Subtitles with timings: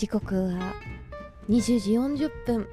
[0.00, 0.72] 時刻は
[1.50, 2.66] 20時40分。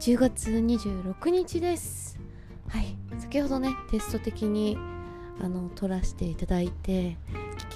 [0.00, 2.18] 10月26日です。
[2.68, 2.96] はい。
[3.18, 4.78] 先ほどねテスト的に
[5.42, 7.18] あの撮らせていただいて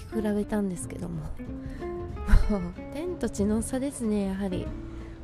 [0.09, 1.17] 聞き比べたんですけども。
[1.19, 1.29] も
[2.57, 4.67] う天と地の差ですねやはり。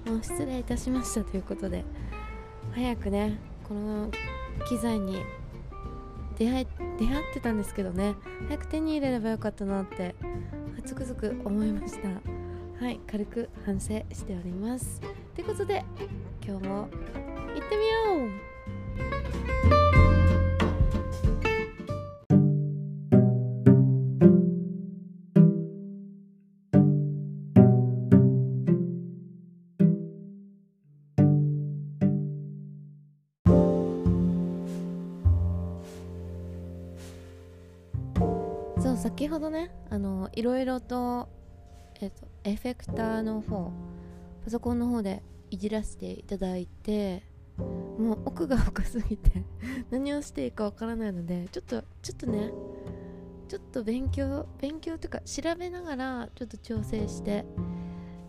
[0.04, 1.86] もう失礼いたしましたということで。
[2.72, 4.10] 早くねこの
[4.68, 5.22] 機材に
[6.36, 6.66] 出会
[6.98, 8.14] 出会ってたんですけどね。
[8.48, 10.14] 早く手に入れればよかったなって
[10.84, 12.41] つくづく思いました。
[12.82, 15.00] はい軽く反省しております。
[15.36, 15.84] ということで
[16.44, 16.88] 今日も
[17.54, 18.42] 行ってみよう。
[38.82, 41.28] そう先ほどねあのいろいろと,、
[42.02, 43.70] えっとエフェクターの方
[44.44, 47.22] パソコンの方でいじらせていただいて
[47.56, 49.44] もう奥が深すぎて
[49.90, 52.50] 何をしていいかわからないのでちょっとちょっとね
[53.46, 57.44] ちょっと勉強勉強というか調べながらちょっと調整して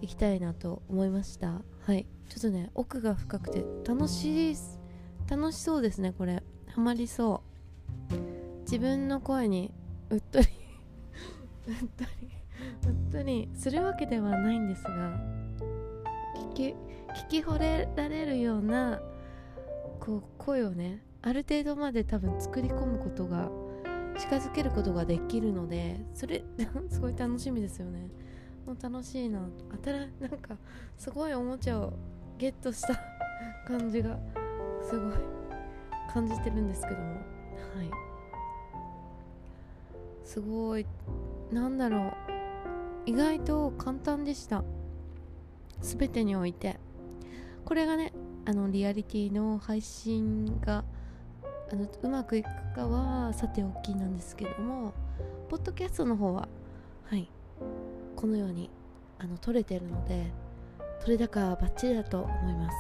[0.02, 1.61] いきたいなと思いました。
[1.80, 2.05] はい。
[2.30, 4.55] ちょっとね奥が深くて楽しい
[5.27, 6.43] 楽しそうですねこれ。
[6.67, 7.41] ハマりそ
[8.11, 8.61] う。
[8.63, 9.73] 自分の声に
[10.09, 10.45] うっとり
[11.67, 12.33] うっとり。
[13.14, 15.19] うっとりするわけではないんですが
[16.53, 16.75] 聞き
[17.30, 19.00] 聞き惚れられるような
[20.00, 23.50] こう声をねある程度まで多分作り込むことが
[24.17, 26.44] 近づけることができるのでそれ
[26.89, 28.09] すごい楽しみですよね。
[28.66, 29.39] もう楽しいな。
[29.73, 30.55] あたらなんか
[30.98, 31.94] すごいおもちゃを
[32.38, 33.00] ゲットした
[33.67, 34.17] 感じが
[34.81, 35.14] すごい
[36.09, 37.14] 感じてるんですけども。
[37.14, 37.23] はい。
[40.23, 40.86] すごい
[41.52, 42.33] なんだろう。
[43.05, 44.64] 意外と簡単でした。
[45.81, 46.80] 全てにおいて。
[47.65, 48.14] これがね
[48.45, 50.83] あのリアリティの配信が
[51.71, 54.93] あのうまくいくかはさておきなんですけども
[55.49, 56.47] ポッドキャストの方は
[57.05, 57.30] はい。
[58.15, 58.69] このように
[59.19, 60.31] あの撮れてるので
[61.02, 62.75] 撮れ高はバッチリだと思います、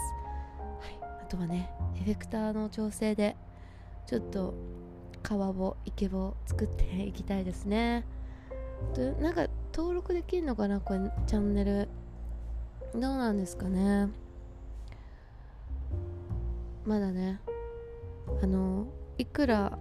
[0.79, 3.35] はい、あとはねエフェクターの調整で
[4.07, 4.53] ちょっと
[5.21, 8.05] 川をイケボを作っていきたいですね。
[8.95, 10.79] でなんか登録できるのかな？
[10.79, 11.87] これチャンネル。
[12.93, 14.09] どうなんですかね？
[16.85, 17.39] まだね。
[18.41, 19.77] あのいくら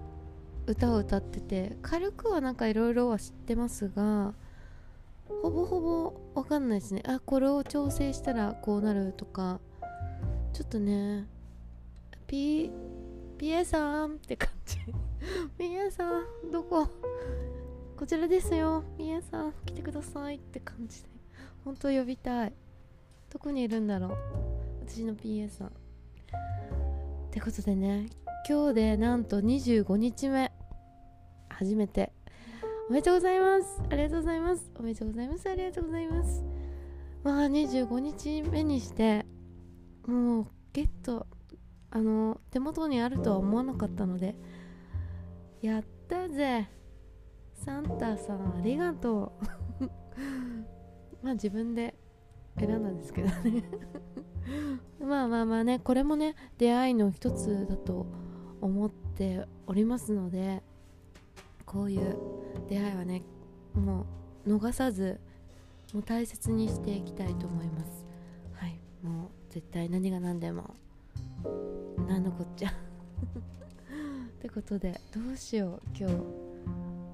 [0.67, 4.35] 歌を歌ってて軽くはなんかいろいろは知ってますが
[5.43, 7.03] ほぼほぼわかんないですね。
[7.07, 9.61] あこれを調整したらこうなるとか。
[10.53, 11.27] ちょっとね
[12.27, 12.71] P
[13.39, 14.79] PA さんって感じ。
[15.59, 16.09] PA さ
[16.47, 16.89] んどこ？
[18.03, 18.83] こちらですよ。
[18.99, 21.09] PA さん来てくださいって感じで。
[21.65, 22.53] 本当呼びたい。
[23.31, 24.11] どこにいるんだろう。
[24.85, 25.69] 私の PA さん。
[25.69, 25.71] っ
[27.31, 28.09] てことでね。
[28.49, 30.51] 今日でなんと25日目。
[31.49, 32.13] 初めて。
[32.89, 33.81] おめでとうございます。
[33.89, 34.73] ありがとうございます。
[34.81, 35.49] おめでとうございます。
[35.49, 36.45] ありがとうございます。
[37.23, 39.25] まあ25日目にして
[40.09, 41.29] もうゲット
[41.93, 44.35] あの手元にあるとは思わなかったので
[45.61, 46.69] やったぜ。
[47.65, 49.33] サンタさんありがと
[49.81, 49.85] う。
[51.23, 51.95] まあ自分で
[52.59, 53.63] 選んだんですけどね。
[54.99, 58.07] まあまあまあねこれもね出会いの一つだと
[58.61, 60.63] 思っておりますので
[61.65, 62.17] こういう
[62.69, 63.23] 出会いはね
[63.75, 64.07] も
[64.45, 65.21] う逃さず
[65.95, 68.05] もう大切にしていきたいと思います。
[68.55, 70.75] はいもう絶対何が何でも
[72.09, 72.71] 何のこっちゃ。
[72.75, 72.75] っ
[74.41, 76.42] てことでどうしよう今日。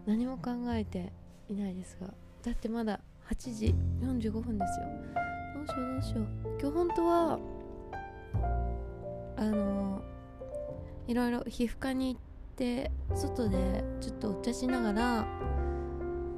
[0.09, 1.13] 何も考えて
[1.51, 2.09] いないですが
[2.43, 2.99] だってまだ
[3.31, 4.87] 8時45分ですよ。
[5.55, 6.27] どうしようどうしよう。
[6.59, 7.39] 今日本当は
[9.37, 10.01] あの
[11.07, 12.21] いろいろ皮膚科に行っ
[12.57, 15.25] て外でちょっとお茶しながらあ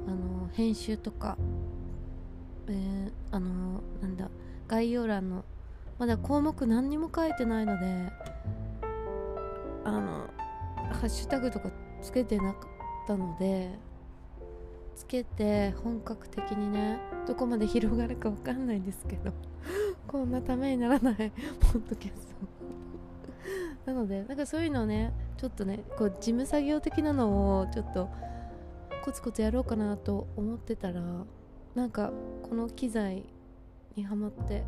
[0.09, 1.37] の編集とか、
[2.67, 4.29] えー、あのなんだ
[4.67, 5.45] 概要欄の
[5.97, 8.11] まだ項目何にも書いてないので
[9.85, 10.29] あの
[10.91, 11.69] ハッシュタグとか
[12.01, 12.67] つけてなか
[13.03, 13.71] ったので
[14.95, 19.31] つけて本格的にねどこまで広がるか分かんないんですけど
[20.07, 21.15] こんなためにならない
[21.59, 22.35] ポッドキャスト。
[23.91, 28.09] なのでなんかそういうのねちょっとねこう事務作業的なのをちょっと
[29.03, 31.01] コツコツやろうかなと思ってたら
[31.73, 32.11] なんか
[32.43, 33.25] この機材
[33.95, 34.63] にはまって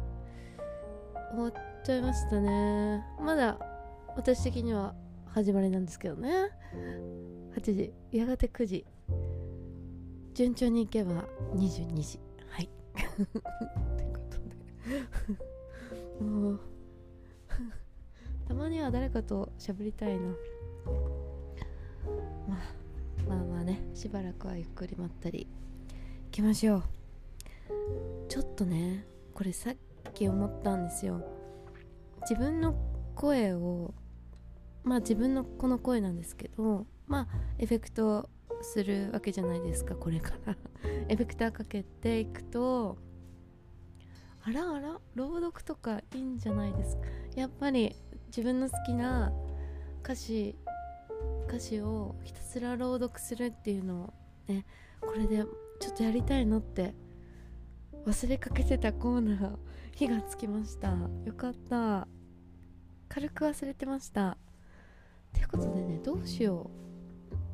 [1.31, 1.53] 終わっ
[1.83, 3.03] ちゃいましたね。
[3.19, 3.59] まだ
[4.15, 4.95] 私的には
[5.27, 6.49] 始まりなんですけどね。
[7.55, 7.93] 8時。
[8.11, 8.85] やがて9時。
[10.33, 12.19] 順調にいけば22時。
[12.49, 12.69] はい。
[12.95, 14.37] ってこと
[16.19, 16.23] で。
[16.23, 16.59] もう。
[18.47, 20.27] たまには誰かと喋りたいな。
[22.47, 23.79] まあまあまあね。
[23.93, 25.47] しばらくはゆっくりまったり。
[26.25, 26.83] 行きましょう。
[28.27, 29.75] ちょっとねこれさっ
[30.13, 31.23] き思ったんですよ。
[32.21, 32.75] 自分の
[33.15, 33.93] 声を
[34.83, 37.27] まあ自分のこの声なんですけどまあ
[37.57, 38.29] エフェクト
[38.61, 40.55] するわけじゃないですかこれから。
[41.09, 42.97] エフェクターかけていくと
[44.43, 47.03] あらあら朗読とかいいんじゃないですか。
[47.35, 47.95] やっぱり
[48.27, 49.31] 自分の好きな
[50.03, 50.55] 歌詞
[51.47, 54.13] 歌詞をひたすら朗読するっていうのを
[54.47, 54.65] ね
[54.99, 55.43] これで
[55.79, 56.93] ちょっとやりたいのって
[58.05, 59.55] 忘れかけてたコーナー
[59.95, 60.93] 火がつきました。
[61.25, 62.07] よかった。
[63.07, 64.37] 軽く忘れてました。
[65.31, 66.92] ということでねどうしよう。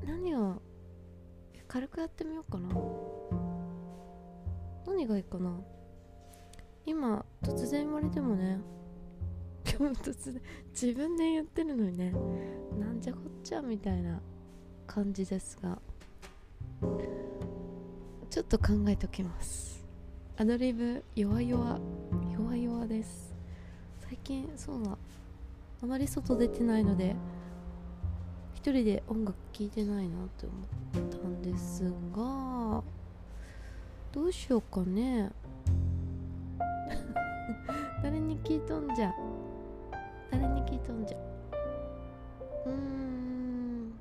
[0.06, 0.62] 何を
[1.68, 2.70] 軽くやってみようかな。
[4.88, 5.60] 何がいいかな。
[6.86, 8.60] 今突然言われてもね
[9.64, 10.42] 今日突然
[10.72, 12.12] 自分で言ってるのにね
[12.80, 14.20] なんじゃこっちゃみたいな
[14.88, 15.78] 感じですが
[18.32, 19.86] ちょっと考えておきます。
[20.38, 21.80] アドリブ弱々
[22.32, 23.36] 弱々です。
[24.00, 24.98] 最近そうだ。
[25.84, 27.16] あまり外出てないので
[28.70, 30.54] 一人で音楽聴いてないなって思
[31.08, 31.84] ったんです
[32.16, 32.84] が
[34.12, 35.32] どうしようかね。
[38.04, 39.12] 誰に聞いとんじゃ。
[40.30, 41.18] 誰に聞いとんじゃ。
[42.68, 43.92] うーん。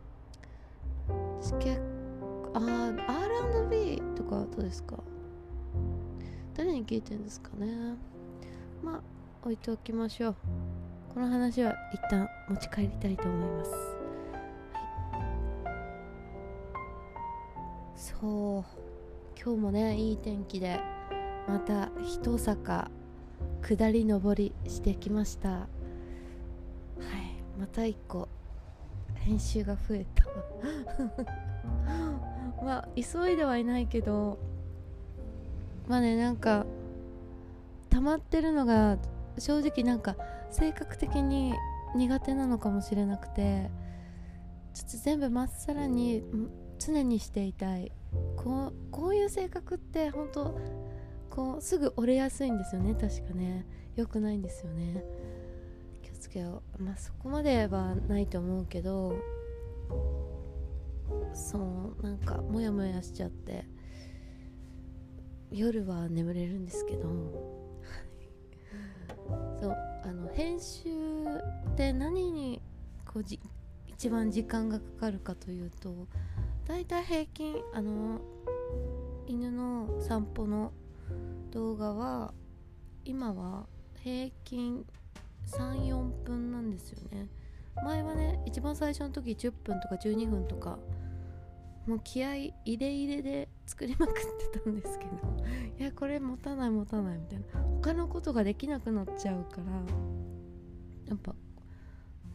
[1.59, 1.81] 結
[2.53, 3.11] あー
[3.71, 4.99] R&B とかどうですか？
[6.55, 7.97] 誰に聞いてんですかね。
[8.83, 9.01] まあ
[9.43, 10.37] 置いておきましょう。
[11.15, 13.88] この話は一旦持ち帰りたいと思います、
[18.21, 18.65] そう。
[19.41, 20.81] 今日もねいい天気で
[21.47, 22.91] また一坂
[23.63, 25.51] 下り上りしてきました。
[25.51, 25.69] はい
[27.61, 28.29] また一個
[29.15, 30.25] 編集が増えた。
[32.65, 34.39] まあ急いではいないけど
[35.87, 36.67] まあねなんか
[37.91, 38.99] 溜まってるのが
[39.39, 40.17] 正直なんか
[40.51, 41.55] 性格的に
[41.95, 43.71] 苦手なのかもしれなくて
[44.75, 46.25] ちょっと全部まっさらに
[46.79, 47.93] 常にしていたい。
[48.37, 50.59] こうこういう性格って本当
[51.31, 52.95] こうすぐ折れやすいんですよね。
[52.95, 53.67] 確かね。
[53.97, 55.05] 良くないんですよね。
[56.03, 56.83] 気をつけよう。
[56.83, 59.15] まあそこまではないと思うけど
[61.35, 63.65] そうなんかモヤモヤしちゃって
[65.51, 67.59] 夜は眠れるんですけど。
[69.61, 70.89] そうあの編集
[71.73, 72.63] って何に
[73.05, 73.39] こうじ
[73.87, 76.07] 一番時間がかかるかというと
[76.69, 78.21] だいたい平均あの
[79.27, 80.71] 犬の散歩の
[81.51, 82.35] 動画は
[83.07, 83.67] 今は
[84.03, 84.85] 平均
[85.47, 87.27] 34分なんですよね。
[87.83, 90.79] 前はね一番最初の時10分とか12分とか
[91.87, 94.15] もう気合い入れ入れで作りまくっ
[94.53, 95.13] てたんですけど
[95.81, 97.47] いやこれ持たない持たないみたいな。
[97.81, 99.73] 他のことができなくなっちゃうから
[101.07, 101.35] やっぱ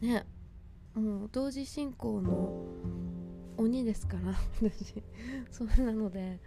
[0.00, 0.26] ね
[0.94, 2.66] もう同時進行の
[3.56, 5.02] 鬼ですから私。
[5.50, 6.38] それなので。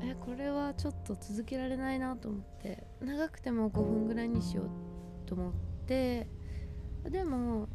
[0.00, 2.86] えこれはちょっと続けられないなと思って。
[3.00, 4.66] 長くても5分ぐらいにしよう
[5.26, 5.52] と思っ
[5.86, 6.26] て。
[7.04, 7.68] でも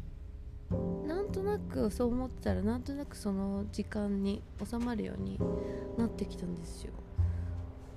[1.06, 5.38] なんとなくそう思ってたらなんとなくその時間に収まるように
[5.96, 6.92] なってきたんですよ。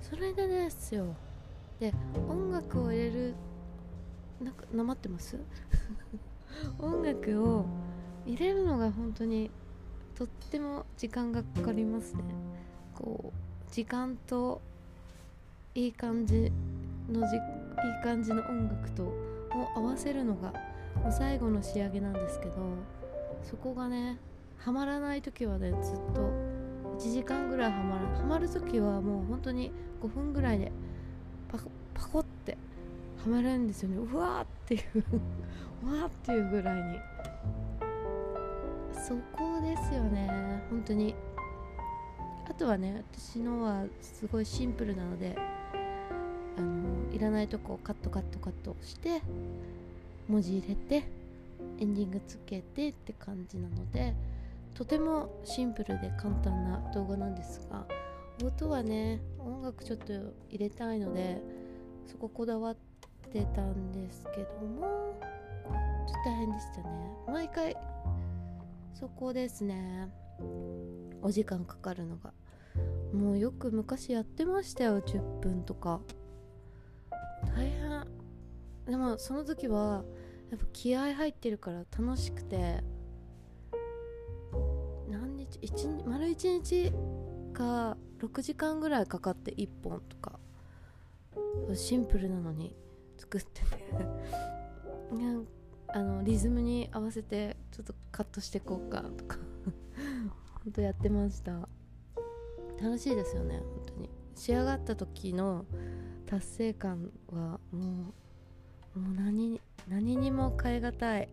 [0.00, 1.14] それでですよ。
[1.80, 1.92] で
[2.28, 3.34] 音楽を入れる
[4.40, 5.38] なんかなまってます？
[6.78, 7.66] 音楽を
[8.26, 9.50] 入れるのが本当に
[10.14, 12.22] とっても時間がかかりますね。
[12.94, 14.60] こう時間と
[15.74, 16.52] いい感じ
[17.10, 17.40] のじいい
[18.04, 19.14] 感じの音楽とを
[19.74, 20.52] 合わせるのが
[21.02, 22.52] もう最後の仕上げなんですけど
[23.42, 24.18] そこがね
[24.58, 26.30] はまらない時はねずっと
[26.98, 30.70] 1時間ぐらいはまらはまる時はもう本当に5分ぐらいで
[31.50, 32.56] パコパコって
[33.24, 33.96] はまるんですよね。
[33.96, 35.04] うわーっていう
[35.88, 36.98] うわーっていうぐらいに。
[39.06, 40.62] そこですよね。
[40.70, 41.14] 本当に。
[42.48, 45.36] あとはね私のはすごいシンプルなので
[46.58, 49.22] あのいらないとこをカットカットカットして
[50.28, 51.08] 文字入れて
[51.80, 54.14] エンディングつけてって感じなので
[54.74, 57.86] とてもシンプルで簡単な動画なんですが
[58.44, 60.12] 音はね音楽ちょっと
[60.50, 61.40] 入れたいので
[62.06, 62.76] そここだわっ
[63.32, 65.16] てたんですけども
[66.06, 66.88] ちょっと大変でしたね。
[67.28, 67.76] 毎回
[68.94, 70.08] そこですね。
[71.22, 72.32] お時間かかるのが。
[73.12, 75.00] もうよく昔やってましたよ。
[75.00, 76.00] 10分とか。
[77.56, 78.06] 大変。
[78.86, 80.04] でもその時は
[80.50, 82.82] やっぱ気合入ってるから楽しくて。
[85.08, 86.92] 何日一日丸1日
[87.52, 90.38] か6時間ぐらいかかって1本とか。
[91.74, 92.74] シンプルなのに
[93.18, 93.66] 作ってて。
[95.94, 99.38] あのリズムに合わせてちょっとカットしていこうかとか。
[100.64, 101.68] ほんとやってました。
[102.80, 104.10] 楽しいですよね本当に。
[104.34, 105.64] 仕上がった時の
[106.26, 108.14] 達成感はも
[108.94, 111.28] うもう何何にも変え難い、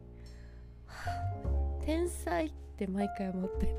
[1.85, 3.75] 天才って毎回思ってる。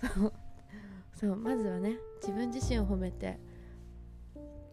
[0.14, 0.32] そう。
[1.14, 3.38] そうまずはね自分自身を褒めて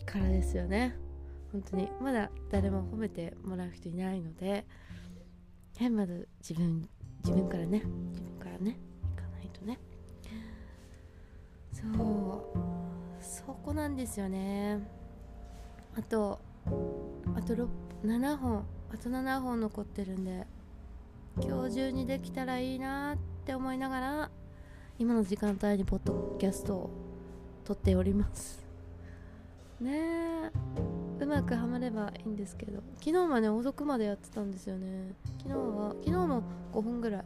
[0.06, 0.96] からですよね。
[1.56, 4.66] 本当にまだ誰も褒めてもらう人いないので
[5.90, 6.86] まず自分
[7.24, 7.82] 自分からね
[8.12, 8.78] 自分からね
[9.14, 9.80] いかないとね。
[11.72, 14.86] そうそこなんですよね。
[15.98, 17.54] あとあと
[18.04, 20.46] 7本あと7本残ってるんで
[21.40, 24.32] 今日中にできたらいいなって思いながら
[25.00, 26.90] 今の時間帯にポッドキャストを
[27.64, 28.62] 撮っております。
[29.80, 30.95] ねえ。
[31.20, 35.14] うまくはまればいいんですけど昨日まで遅くまでやってたんですよね。
[35.44, 36.44] 昨日は昨日も
[36.74, 37.24] 5分ぐらい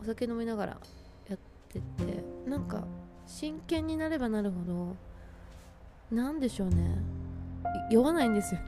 [0.00, 0.76] お酒飲みながら
[1.28, 1.38] やっ
[1.68, 2.84] ててなんか
[3.26, 4.96] 真剣になればなるほど
[6.10, 6.96] 何でしょうね。
[7.90, 8.66] 酔わないんですよね。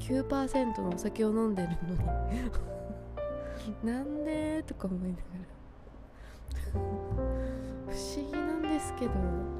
[0.00, 2.00] 9%のお酒を飲んでるのに。
[3.84, 5.22] なんでとか思いなが
[6.74, 6.80] ら。
[7.88, 9.55] 不思議なんですけど。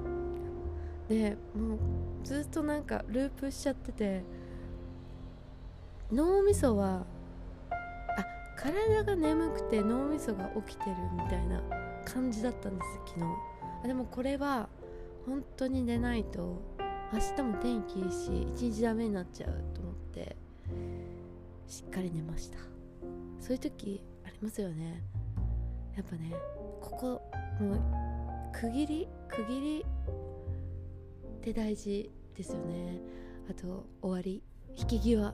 [1.09, 1.79] でもう
[2.25, 4.23] ずっとなんかループしちゃってて
[6.11, 7.05] 脳みそは
[7.71, 7.77] あ
[8.57, 11.63] 体が眠くて脳みそが起きてるみたいな
[12.05, 13.27] 感じだったんです昨日。
[13.85, 14.69] あでもこれは
[15.27, 16.61] 本当に寝ないと
[17.13, 20.37] 明日も天気いいし一日ダメになっちゃうと思って
[21.69, 22.59] しっかり寝ました。
[23.41, 25.03] そういう時ありますよね。
[25.97, 26.35] やっぱね
[26.81, 27.23] ここ
[27.61, 27.81] もう
[28.53, 29.87] 区切り区切り
[31.50, 32.99] って大事ですよね。
[33.49, 34.43] あと終わり。
[34.76, 35.33] 引き際。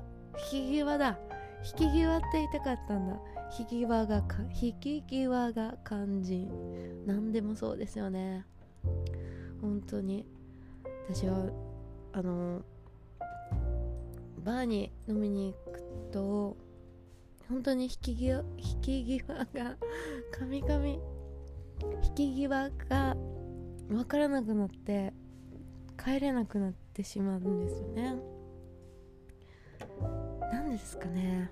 [0.52, 1.18] 引き際だ。
[1.64, 3.18] 引き際って言いたかったんだ。
[3.58, 6.50] 引き際がか引き際が肝心。
[7.06, 8.44] 何でもそうですよね。
[9.62, 10.26] 本当に。
[11.08, 11.50] 私は
[12.12, 12.62] あの
[14.44, 16.56] バーに飲みに行くと
[17.48, 19.76] 本当に引き際引き際が
[20.30, 21.00] カミカミ
[22.04, 23.16] 引き際が
[23.88, 25.12] 分からなくなって
[25.96, 28.14] 帰れなくなってしまうんですよね。
[30.52, 31.50] なんですかね。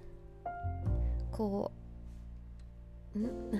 [1.30, 1.72] こ
[3.14, 3.50] うん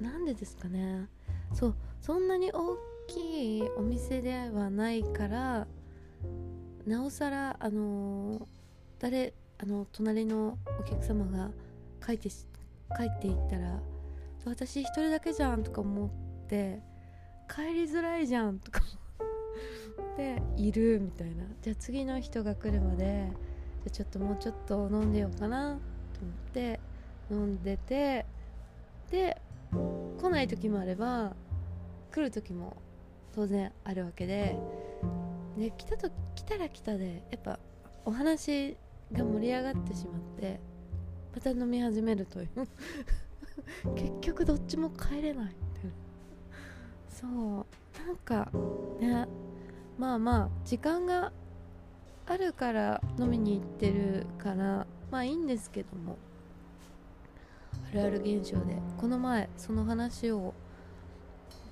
[0.00, 1.08] なんでですかね。
[1.52, 2.76] そうそんなに大
[3.06, 5.66] きいお店ではないから
[6.86, 8.46] なおさらあの、
[8.98, 11.50] 誰あの隣のお客様が
[12.04, 12.36] 帰って帰
[13.08, 13.80] っていったら
[14.44, 16.80] 私一人だけじゃんとか思って
[17.48, 18.82] 帰りづらいじゃんとか
[20.16, 21.44] でいるみたいな。
[21.62, 23.30] じゃあ次の人が来るまで
[23.84, 25.78] じゃちょっともうちょっと飲んでようかな
[26.14, 26.80] と思って
[27.30, 28.26] 飲んでて
[29.10, 29.40] で
[29.72, 31.34] 来ない時もあれば
[32.10, 32.76] 来る時も
[33.34, 34.56] 当然あるわけで
[35.58, 37.58] で来たと来たら来たでやっぱ
[38.04, 38.76] お話
[39.12, 40.60] が盛り上がってしまって
[41.34, 42.48] また飲み始めるという。
[43.96, 45.90] 結局どっちも帰れないみたいな
[47.08, 47.66] そう。
[48.06, 48.50] なんか
[49.00, 49.26] ね
[49.98, 51.32] まあまあ時間が
[52.26, 56.16] あるから飲みに行ってるからまあいいんですけども。
[57.90, 58.76] あるある現象で。
[58.98, 60.54] この前その話を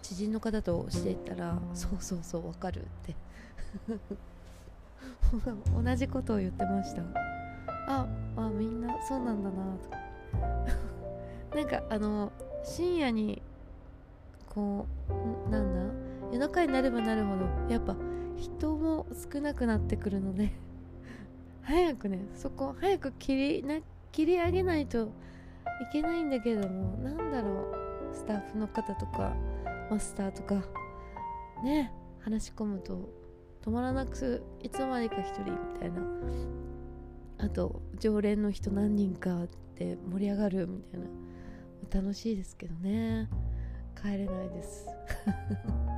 [0.02, 3.14] 知人の方としていったら「そうそうそうわかる」って。
[5.82, 7.02] 同じことを言ってました。
[7.88, 9.76] ああみんなそうなんだな。
[11.50, 12.30] と なんかあの
[12.64, 13.42] 深夜に
[14.48, 15.94] こうなんだ？
[16.32, 17.94] 夜中になればなるほどやっぱ
[18.36, 20.52] 人も少なくなってくるので
[21.62, 25.08] 早くねそこ早く切りな切り上げないとい
[25.92, 27.50] けないんだけどもなんだろ
[28.12, 29.34] うスタッフの方とか
[29.90, 30.62] マスターとか
[31.64, 33.08] ね話し込むと
[33.64, 36.02] 止まらなくいつの間にか1人みたいな。
[37.38, 41.06] あと常連の人何人かって盛り上がるみたいな。
[41.92, 43.28] 楽しいですけどね。
[44.00, 44.86] 帰れないです。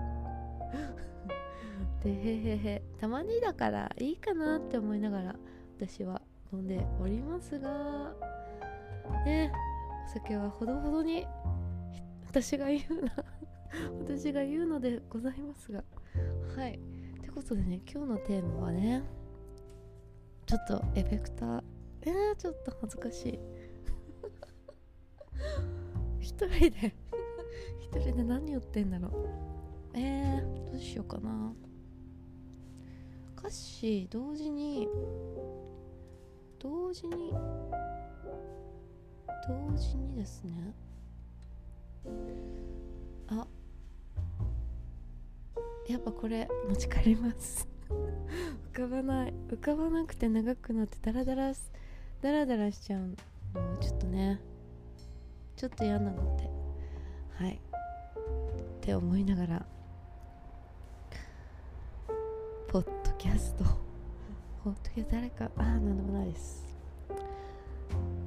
[2.05, 5.37] でへへへたまにだからいいかなって思いながら
[5.79, 6.21] 私は
[6.53, 8.13] 飲んでおりますが
[9.25, 9.51] ね
[10.07, 11.27] お酒はほどほどに
[12.29, 13.13] 私が言うな
[13.99, 15.83] 私が言うのでございますが
[16.57, 16.75] はい。
[16.75, 19.03] ってことでね今日のテーマはね
[20.47, 21.65] ちょっとエフェクター
[22.07, 23.39] えー、ちょっと恥ずかしい。
[26.21, 26.95] 一人で
[27.81, 29.13] 一人で何言ってんだろう。
[29.95, 31.55] えー、どうしようかな。
[33.45, 34.89] 歌詞同時に
[36.59, 37.31] 同時に
[39.47, 40.75] 同時にですね。
[43.29, 43.47] あ。
[45.87, 47.69] やっぱこれ持ち帰ります。
[48.73, 49.35] 浮かばない。
[49.51, 51.53] 浮かばなくて長くなってダラダラ
[52.23, 53.15] ダラダラしちゃうの
[53.79, 54.41] ちょっとね。
[55.55, 56.49] ちょっと嫌なので。
[57.35, 57.57] はい。
[57.57, 57.61] っ
[58.81, 59.67] て思いながら。
[62.69, 63.64] ポッキャスト。
[64.62, 65.47] ポッドキャスト誰か。
[65.57, 66.62] ああなんでもないです。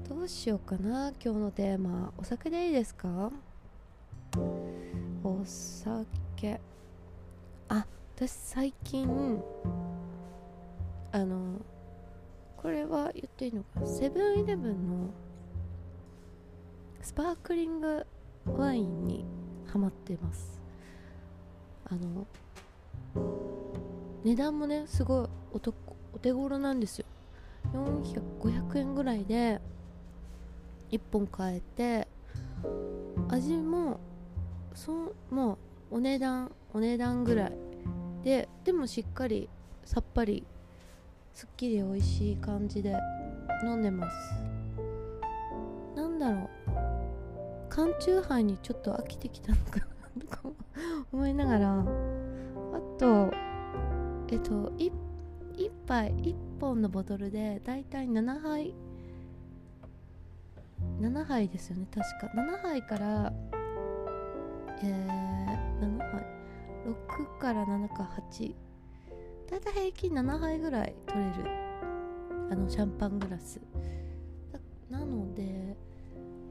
[0.09, 1.13] どうしようかな。
[1.23, 2.11] 今日のテーマ。
[2.17, 3.31] お酒でいいですか？
[5.23, 6.59] お酒。
[7.69, 7.85] あ
[8.15, 9.39] 私最近
[11.11, 11.61] あの
[12.57, 15.11] これは言っていいのかセブンイレブンの
[17.03, 18.03] スパークリング
[18.47, 19.25] ワインに
[19.67, 20.59] ハマってます。
[21.85, 22.25] あの
[24.27, 25.73] 値段もねすごいおと
[26.13, 27.05] お手頃なんですよ。
[27.73, 29.61] 400500円ぐらいで
[30.91, 32.09] 1本買えて
[33.29, 34.01] 味も
[34.73, 35.57] そも
[35.91, 37.53] うお値段お値段ぐらい
[38.21, 39.47] ででもしっかり
[39.85, 40.45] さっぱり
[41.33, 42.97] すっきり美味しい感じで
[43.63, 44.17] 飲んでます。
[45.95, 46.49] なんだろう。
[47.69, 50.41] 缶チューハイにちょっと飽きてきたのかなとか
[51.13, 51.79] 思いながら。
[51.79, 51.85] あ
[52.99, 53.46] と
[54.29, 54.91] えっと 1,
[55.87, 58.73] 杯1本のボトルでだいたい7杯。
[61.01, 62.27] 7杯ですよね確か。
[62.35, 63.33] 7杯から
[64.81, 66.25] えー、7杯。
[66.87, 68.55] 6から7か8
[69.49, 71.33] だいたい平均7杯ぐらい取れる。
[72.49, 73.59] あのシャンパングラス。
[74.89, 75.75] なので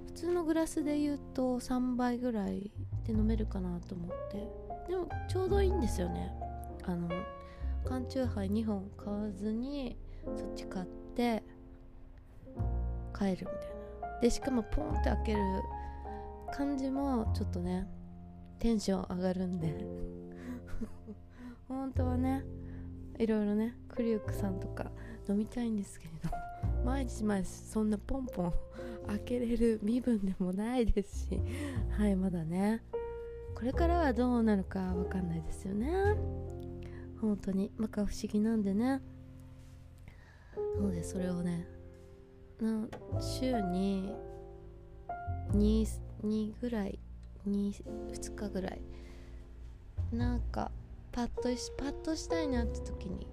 [0.06, 2.70] 普通のグラスで言うと3杯ぐらい
[3.04, 4.66] で飲めるかなと思って。
[4.88, 6.32] でもちょうどいいんですよね。
[6.84, 7.08] あの
[7.86, 9.96] 缶チューハイ2本買わずに
[10.36, 11.42] そっち買って
[13.16, 13.46] 帰るみたい
[14.10, 14.20] な。
[14.20, 15.40] でしかもポンって開ける
[16.52, 17.86] 感じもちょっとね
[18.58, 19.86] テンション上がるんで。
[21.68, 22.44] 本当はね
[23.18, 24.90] いろいろねクリュックさんとか
[25.28, 26.30] 飲みたいんですけれど
[26.84, 28.52] 毎日毎日そんなポンポン
[29.06, 31.40] 開けれる身分でもないですし。
[31.90, 32.82] はいまだね。
[33.54, 35.88] これからはどうなるかわかんないですよね。
[37.20, 37.70] 本当に。
[37.76, 39.00] まか不思議なんでね。
[40.76, 41.66] なのでそれをね
[42.60, 42.86] な
[43.20, 44.14] 週に
[45.52, 45.86] 2,
[46.24, 46.98] 2ぐらい
[47.48, 47.72] 2,
[48.10, 48.80] 2日ぐらい。
[50.12, 50.70] なんか
[51.12, 53.26] パッとしパッとしたいなって時に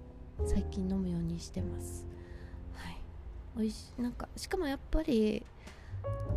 [0.44, 2.06] 最近飲むようにしてます。
[2.72, 2.96] はい。
[3.58, 5.44] おいしなんかしかもやっぱり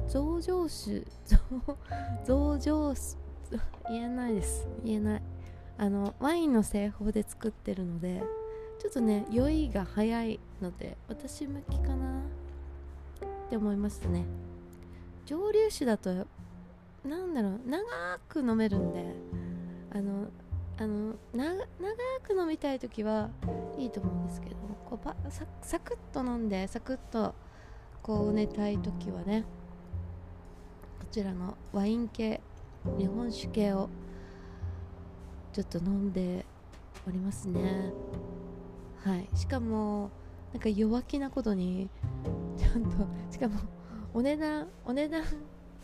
[0.08, 1.04] 増上酒
[2.26, 3.18] 増上酒
[3.90, 4.68] 言えないです。
[4.84, 5.22] 言えない。
[5.78, 8.24] あのワインの製法で作ってるので
[8.80, 14.26] ちょっとね酔いが早いので私向きかなって思いましたね。
[15.26, 16.26] 蒸留酒だと
[17.04, 17.84] なんだろう長
[18.30, 19.14] く飲めるんで
[19.94, 20.28] あの
[20.78, 21.66] あの長
[22.24, 23.30] く飲みたい時は
[23.78, 24.56] いいと思うんですけど
[24.90, 27.36] こうササクッと飲んでサクッと
[28.02, 29.44] こう寝たい時はね
[31.00, 32.42] こちらのワイン系
[32.98, 33.90] 日本酒系を
[35.58, 36.46] ちょっと飲んで
[37.08, 37.92] おりますね。
[39.04, 39.28] はい。
[39.36, 40.12] しかも
[40.54, 41.90] なんか弱気なことに
[42.56, 42.90] ちゃんと
[43.32, 43.60] しかも
[44.14, 45.24] お値段お値段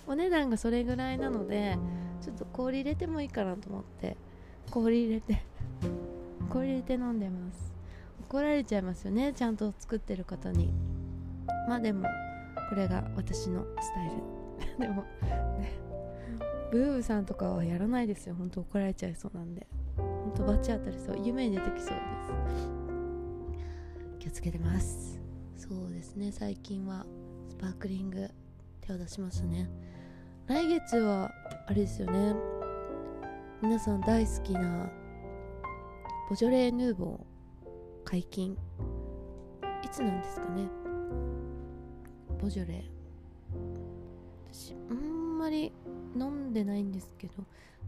[0.05, 1.79] お値段がそれぐらいなので
[2.21, 4.15] ちょっと氷入れてもいいかなと思って
[4.69, 5.41] 氷入れて
[6.51, 7.73] 氷入れて飲んでます。
[8.29, 10.71] 怒られちゃいますよねちゃんと作ってる方に。
[11.67, 12.07] まあでも
[12.69, 14.09] これが私のスタイ
[14.77, 14.77] ル。
[14.77, 15.01] でも
[15.57, 15.92] ね。
[16.73, 18.33] ブーブさんとかはやらないですよ。
[18.33, 19.67] 本当怒られちゃいそうなんで。
[19.95, 21.21] 本当バチ当たりそう。
[21.23, 21.93] 夢に出てきそうです。
[24.17, 25.21] 気をつけてます。
[25.55, 26.31] そうですね。
[26.31, 27.05] 最近は
[27.47, 28.27] スパークリング
[28.81, 29.69] 手を出しましたね。
[30.47, 31.31] 来月は
[31.67, 32.35] あれですよね。
[33.61, 34.89] 皆さん大好きな
[36.27, 37.69] ボジョレーヌーボー
[38.03, 38.57] 解禁。
[39.83, 40.67] いつなんですかね。
[42.41, 42.83] ボジョレー。
[44.51, 45.71] 私あんまり
[46.15, 47.33] 飲んでないんですけど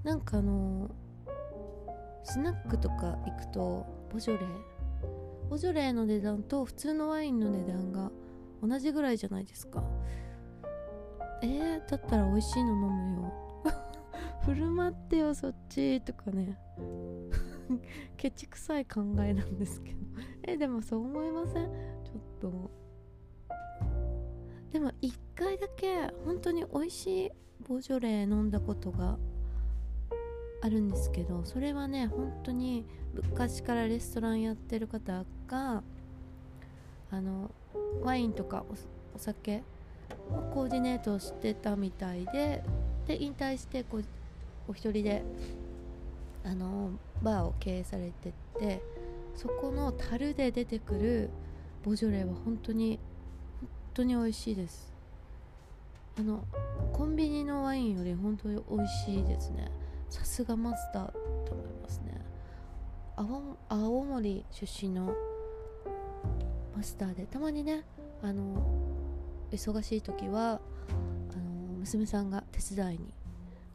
[0.04, 0.90] なんかあの
[2.24, 4.50] スナックとか行くとボジョレー。
[5.50, 8.12] ボジョレーの値段と普通のワインの値段が
[8.64, 9.84] 同じぐらいじゃないですか。
[11.44, 13.34] えー、だったら美味しいの飲むよ。
[14.46, 16.58] 振る舞ってよそっちとかね。
[18.18, 19.98] ケチくさい考えなんですけど。
[20.48, 21.66] えでもそう思いません？
[22.04, 22.72] ちょっと。
[24.72, 27.32] でも一回だけ本当に美味しい
[27.68, 29.18] ボジョレー飲んだことが
[30.62, 35.84] あるんですけどそれはね本当に昔からレストランやってる方が
[37.12, 37.52] あの
[38.02, 38.64] ワインとか
[39.16, 39.64] お酒
[40.54, 42.64] コーディネートしてたみたいで
[43.08, 44.04] で引退してこう
[44.68, 45.24] お一人で
[46.44, 48.82] あのバーを経営されてて
[49.36, 51.30] そこの樽で出てくる
[51.84, 53.00] ボジョレーは本当に
[53.62, 54.95] 本当に美味しいです。
[56.18, 56.46] あの
[56.94, 59.72] コンビニのワインより本当に美味しいですね。
[60.10, 61.12] さすがマスター
[61.46, 62.22] と思いますね。
[63.18, 65.14] 青森出身の
[66.76, 67.84] マスターでたまにね
[68.22, 68.66] あの
[69.52, 70.60] 忙しい時は
[71.32, 73.14] あの娘さんが手伝いに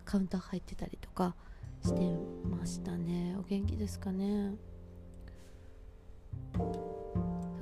[0.04, 1.34] カウンター入ってたりとか
[1.82, 2.00] して
[2.44, 3.36] ましたね。
[3.38, 4.54] お元気ですかね。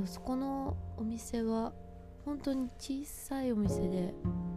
[0.05, 1.73] そこのお店は
[2.25, 4.15] 本当に小さいお店で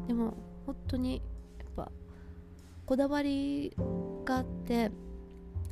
[0.07, 0.33] でも
[0.65, 1.21] 本当に
[1.59, 1.91] やっぱ
[2.85, 3.73] こだわり
[4.25, 4.91] があって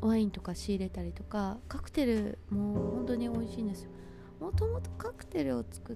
[0.02, 3.90] ワインとか仕入れたりとかカクテルも本当に美味しいんですよ。
[4.40, 5.96] もともとカクテルを作っ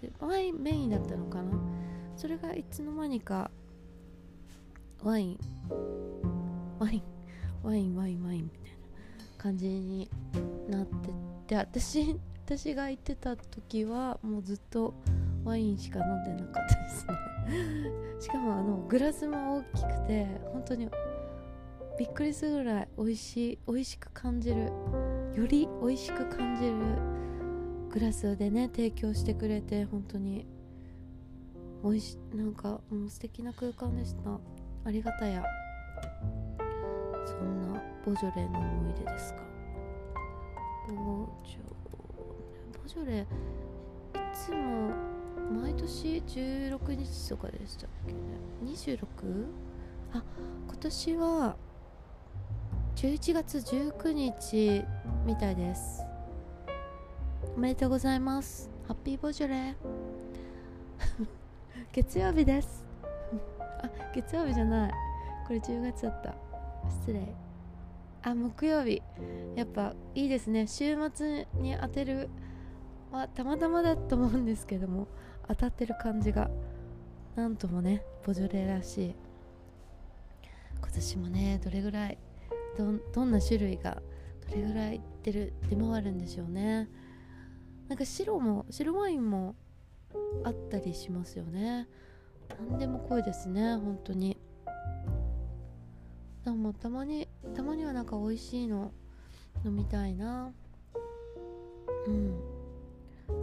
[0.00, 1.52] てワインメインだったのかな？
[2.16, 3.50] それがいつの間にか
[5.04, 5.38] ワイン
[6.80, 7.02] ワイン
[7.62, 8.76] ワインワインワインみたいな
[9.38, 10.10] 感じに
[10.68, 11.10] なって
[11.46, 14.94] て私私が行ってた時はもうずっと
[15.46, 17.14] ワインしか飲んでなかったですね。
[18.18, 20.90] しかもあのグラスも大きくて本当に
[21.96, 24.72] びっくりするぐらい美味しい美味しく感じる
[25.36, 26.74] より美味しく感じる
[27.90, 30.46] グラスでね提供してくれて本当に
[31.84, 34.38] 美味しなんかもう素敵な空間でした。
[34.84, 35.44] ありがたや
[37.24, 39.42] そんなボジョレの思い出ですか。
[40.88, 43.26] ボジョボジョレい
[44.32, 45.15] つも
[45.50, 48.18] 毎年16日とかでしたっけね。
[48.64, 49.46] 26?
[50.12, 50.22] あ
[50.66, 51.56] 今年は
[52.96, 54.84] 11月19日
[55.24, 56.02] みたいです。
[57.56, 58.70] おめでとうございます。
[58.88, 59.54] ハッピーボジョレ。
[59.54, 59.74] ー
[61.92, 62.84] 月曜日です。
[63.82, 64.92] あ月曜日じゃない。
[65.46, 66.34] これ10月だった。
[66.88, 67.34] 失礼。
[68.22, 69.00] あ木曜日。
[69.54, 70.66] やっぱいいですね。
[70.66, 72.28] 週末に当てる
[73.12, 75.06] はたまたまだと思うんですけども
[75.48, 76.50] 当たってる感じが
[77.34, 79.14] なんともねボジョレらしい。
[80.78, 82.18] 今年もねどれぐらい
[82.76, 84.02] どどんな種類が
[84.48, 86.88] どれぐらい出る出回るんでしょうね。
[87.88, 89.54] なんか白も白ワインも
[90.44, 91.88] あったりしますよね。
[92.70, 94.38] 何でも濃いですね本当に。
[96.44, 98.92] でもたまにたまにはなんか美味しいの
[99.64, 100.52] 飲みたいな。
[102.06, 102.34] うん。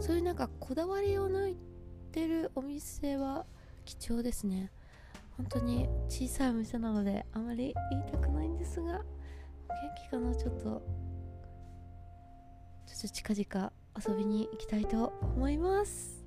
[0.00, 1.56] そういうなんかこだわりを抜い
[2.14, 3.44] てるお店は
[3.84, 4.70] 貴重ですね。
[5.36, 9.04] 本当に小さいお店なのであまり言いたくないんですが元
[10.00, 10.32] 気かな？
[10.36, 10.62] ちょっと。
[12.86, 13.72] ちょっと近々
[14.08, 16.24] 遊びに行きたいと思います。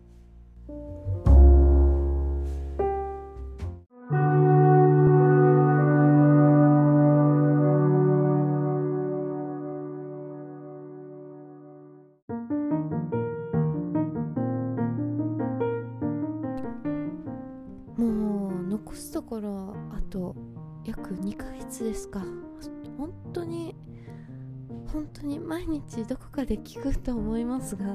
[26.48, 27.86] で聞くと思いますが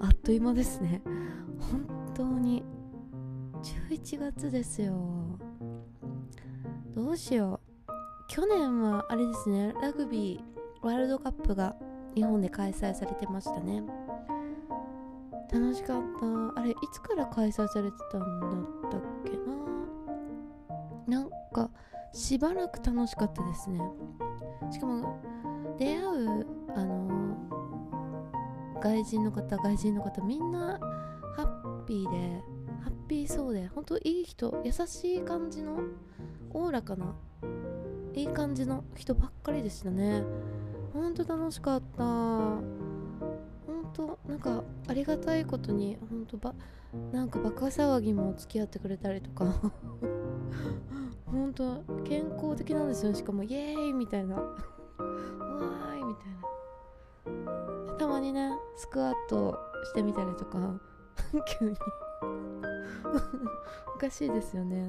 [0.00, 1.00] あっという間ですね。
[1.58, 2.62] 本当に
[3.62, 4.94] 11月ですよ。
[6.94, 7.92] どうしよう。
[8.28, 11.74] 去年はあれですねラグビーワールドカップが
[12.14, 13.82] 日本で開催されてましたね。
[15.50, 16.02] 楽しかっ
[16.54, 16.60] た。
[16.60, 18.40] あれいつから開催されてたん
[18.82, 19.30] だったっけ
[21.08, 21.20] な。
[21.20, 21.70] なんか
[22.12, 23.80] しばらく楽しかったですね。
[24.70, 25.18] しかも
[25.78, 26.57] 出会う
[28.80, 30.78] 外人の方外人の方みんな
[31.36, 32.42] ハッピーで
[32.82, 35.80] ハッピーそうで本当いい人優しい感じの
[36.50, 37.14] おおらかな
[38.14, 40.24] いい感じの人ばっかりでしたね。
[40.92, 42.02] ほんと楽しかった。
[42.04, 46.52] ほんとなんかありがたいことにほんとば
[47.12, 49.44] なんかバカ騒ぎも付き合ってくれたりとか。
[51.30, 53.14] ほんと健康的なんですよ。
[53.14, 54.34] しかもイエーイみたいな。
[54.40, 57.92] わーいみたいな。
[57.98, 60.80] たまにねスクワットしてみたりとか
[61.58, 61.76] 急に。
[63.94, 64.88] おかしいですよね。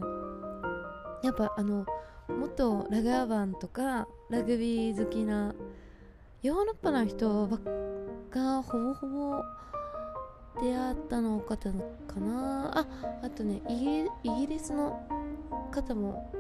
[1.24, 1.86] やっぱあの
[2.28, 5.56] 元ラガーバンとかラグビー好きな
[6.44, 7.48] ヨーロッパの人
[8.30, 9.44] がほぼほぼ
[10.62, 12.78] 出会ったの方かな。
[12.78, 12.86] あ
[13.24, 15.04] あとねイギリスの
[15.72, 16.32] 方も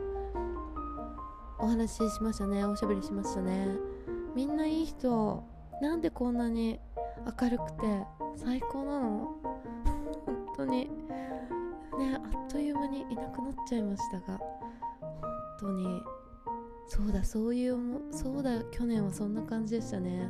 [1.57, 2.63] お話ししましたね。
[2.63, 3.75] おしゃべりしましたね。
[4.35, 5.43] みんないい人
[5.81, 6.79] なんでこんなに
[7.41, 8.05] 明るくて
[8.35, 9.35] 最高なの。
[10.25, 10.89] 本当に。
[11.97, 14.37] ねあっという間にいなくなっちゃいましたが。
[14.37, 15.21] 本
[15.59, 16.01] 当に。
[16.87, 17.77] そうだそういう
[18.11, 20.29] そうだ去年はそんな感じでしたね。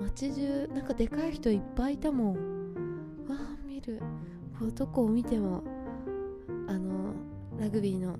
[0.00, 2.34] 街中なんかでかい人いっぱいいたもん。
[3.28, 4.00] わあ見る。
[4.76, 5.62] どこを見ても
[6.68, 7.12] あの
[7.58, 8.16] ラグビーの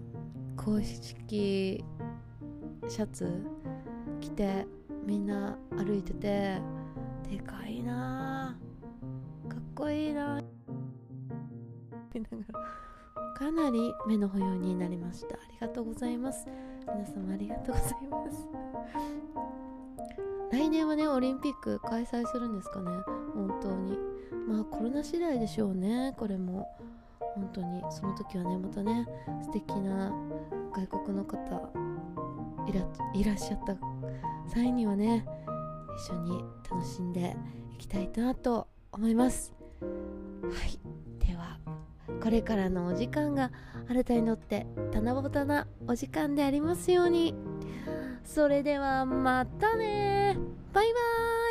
[0.57, 1.85] 公式
[2.88, 3.44] シャツ
[4.20, 4.66] 着て
[5.07, 6.59] みんな歩いてて
[7.31, 8.57] でかいな。
[9.49, 10.41] かっこいいな。
[12.13, 13.35] 見ながら。
[13.35, 15.35] かなり目の保養になりました。
[15.35, 16.47] ありがとうございます。
[16.87, 18.49] 皆様ありがとうございます。
[20.53, 22.91] 来年はねオリンピック開催するんですかね。
[23.35, 23.99] 本当に。
[24.47, 26.15] まあコロナ次第でしょうね。
[26.17, 26.69] これも。
[27.35, 27.83] 本当に。
[27.91, 29.07] その時はねまたね
[29.43, 30.13] 素敵な
[30.73, 31.39] 外国の方
[32.67, 32.81] いら
[33.15, 33.77] いらっしゃった
[34.49, 35.27] 際にはね
[35.97, 37.37] 一緒に楽しんで
[37.75, 39.55] いきたいなと思います。
[39.81, 39.89] は
[40.67, 41.27] い。
[41.27, 41.59] では
[42.23, 43.51] これからのお時間が
[43.89, 47.35] 新たに乗って七夕なお時間でありますように。
[48.25, 50.37] それではまたね
[50.73, 51.44] バイバーイ。